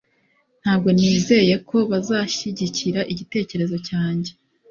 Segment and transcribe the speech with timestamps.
[0.61, 4.31] Ntabwo nizeye ko bazashyigikira igitekerezo cyanjye